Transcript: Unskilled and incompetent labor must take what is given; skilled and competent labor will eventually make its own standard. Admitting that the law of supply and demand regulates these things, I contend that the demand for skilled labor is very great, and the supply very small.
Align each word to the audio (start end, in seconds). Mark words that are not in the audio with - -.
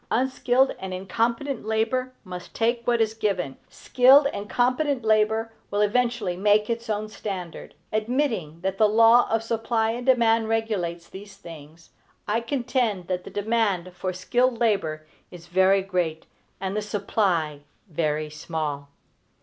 Unskilled 0.09 0.73
and 0.79 0.95
incompetent 0.95 1.63
labor 1.63 2.11
must 2.23 2.55
take 2.55 2.87
what 2.87 2.99
is 3.01 3.13
given; 3.13 3.57
skilled 3.69 4.25
and 4.33 4.49
competent 4.49 5.03
labor 5.03 5.53
will 5.69 5.81
eventually 5.81 6.35
make 6.35 6.71
its 6.71 6.89
own 6.89 7.07
standard. 7.07 7.75
Admitting 7.93 8.61
that 8.61 8.79
the 8.79 8.89
law 8.89 9.29
of 9.29 9.43
supply 9.43 9.91
and 9.91 10.07
demand 10.07 10.49
regulates 10.49 11.07
these 11.07 11.37
things, 11.37 11.91
I 12.27 12.39
contend 12.41 13.09
that 13.09 13.25
the 13.25 13.29
demand 13.29 13.93
for 13.93 14.11
skilled 14.11 14.59
labor 14.59 15.05
is 15.29 15.45
very 15.45 15.83
great, 15.83 16.25
and 16.59 16.75
the 16.75 16.81
supply 16.81 17.59
very 17.87 18.31
small. 18.31 18.89